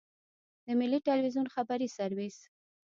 د 0.65 0.67
ملي 0.79 0.99
ټلویزیون 1.07 1.47
خبري 1.55 1.87
سرویس. 1.97 2.37